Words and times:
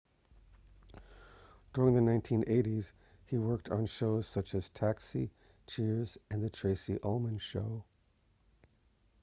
during 1.75 1.93
the 1.93 2.01
1980s 2.01 2.91
he 3.27 3.37
worked 3.37 3.69
on 3.69 3.85
shows 3.85 4.25
such 4.27 4.55
as 4.55 4.67
taxi 4.71 5.29
cheers 5.67 6.17
and 6.31 6.41
the 6.43 6.49
tracy 6.49 6.97
ullman 7.03 7.37
show 7.37 7.83